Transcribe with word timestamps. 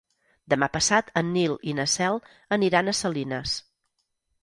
Demà 0.53 0.69
passat 0.77 1.11
en 1.21 1.29
Nil 1.35 1.53
i 1.73 1.77
na 1.81 1.87
Cel 1.99 2.19
aniran 2.61 2.93
a 2.93 2.99
Salines. 3.05 3.59